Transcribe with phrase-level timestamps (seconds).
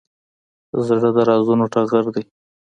[0.87, 2.23] زړه د رازونو ټغر دی.